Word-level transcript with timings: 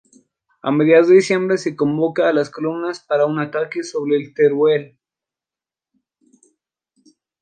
A 0.63 0.71
mediados 0.71 1.09
de 1.09 1.13
diciembre 1.13 1.59
se 1.59 1.75
convoca 1.75 2.27
a 2.27 2.33
las 2.33 2.49
columnas 2.49 3.01
para 3.01 3.27
un 3.27 3.37
ataque 3.37 3.83
sobre 3.83 4.33
Teruel. 4.35 4.97